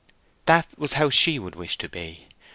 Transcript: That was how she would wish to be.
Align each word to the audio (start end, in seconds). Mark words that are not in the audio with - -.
That 0.47 0.65
was 0.79 0.93
how 0.93 1.11
she 1.11 1.37
would 1.37 1.53
wish 1.53 1.77
to 1.77 1.87
be. 1.87 2.25